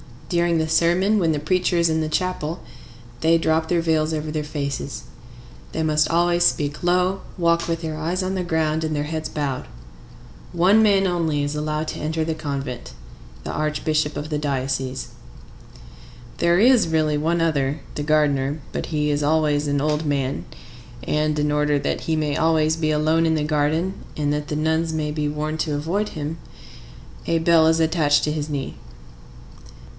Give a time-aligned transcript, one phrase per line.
[0.29, 2.61] During the sermon, when the preacher is in the chapel,
[3.19, 5.03] they drop their veils over their faces.
[5.73, 9.27] They must always speak low, walk with their eyes on the ground and their heads
[9.27, 9.65] bowed.
[10.53, 15.09] One man only is allowed to enter the convent,—the archbishop of the diocese.
[16.37, 18.61] There is really one other,—the gardener.
[18.71, 20.45] But he is always an old man,
[21.03, 24.55] and, in order that he may always be alone in the garden, and that the
[24.55, 26.37] nuns may be warned to avoid him,
[27.27, 28.77] a bell is attached to his knee.